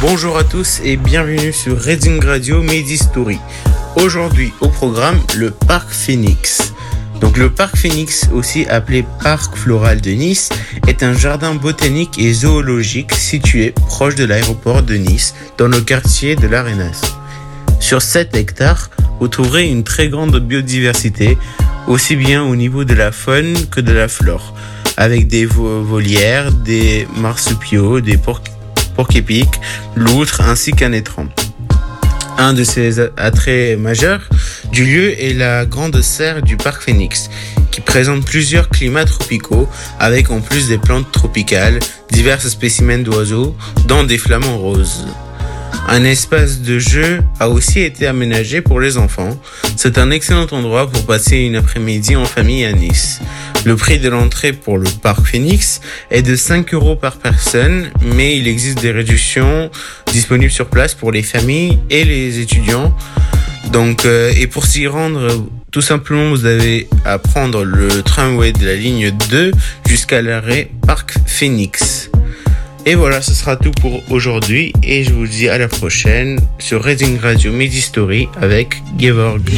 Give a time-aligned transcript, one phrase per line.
[0.00, 3.38] Bonjour à tous et bienvenue sur Reading Radio Midi Story.
[3.96, 6.72] Aujourd'hui au programme le Parc Phoenix.
[7.20, 10.48] Donc le Parc Phoenix, aussi appelé Parc Floral de Nice,
[10.88, 16.34] est un jardin botanique et zoologique situé proche de l'aéroport de Nice, dans le quartier
[16.34, 17.00] de l'Arenas.
[17.78, 18.90] Sur 7 hectares,
[19.20, 21.38] vous trouverez une très grande biodiversité,
[21.86, 24.52] aussi bien au niveau de la faune que de la flore,
[24.96, 28.16] avec des volières, des marsupiaux, des
[28.96, 29.60] porcs-épics,
[29.96, 31.28] loutres ainsi qu'un étrange.
[32.38, 34.22] Un de ses attraits majeurs
[34.72, 37.28] du lieu est la grande serre du parc Phoenix,
[37.70, 39.68] qui présente plusieurs climats tropicaux
[40.00, 41.78] avec en plus des plantes tropicales,
[42.10, 43.54] divers spécimens d'oiseaux,
[43.86, 45.06] dont des flamants roses.
[45.88, 49.36] Un espace de jeu a aussi été aménagé pour les enfants.
[49.76, 53.20] C'est un excellent endroit pour passer une après-midi en famille à Nice.
[53.64, 55.80] Le prix de l'entrée pour le parc Phoenix
[56.10, 59.70] est de 5 euros par personne, mais il existe des réductions
[60.12, 62.96] disponibles sur place pour les familles et les étudiants.
[63.72, 68.66] Donc, euh, et pour s'y rendre, tout simplement, vous avez à prendre le tramway de
[68.66, 69.52] la ligne 2
[69.86, 72.10] jusqu'à l'arrêt Parc Phoenix.
[72.84, 76.82] Et voilà, ce sera tout pour aujourd'hui et je vous dis à la prochaine sur
[76.82, 79.48] Reading Radio Midi Story avec Gevorg.